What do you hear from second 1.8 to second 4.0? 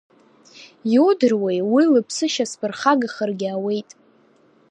лыԥсышьа сԥырхагахаргьы ауеит.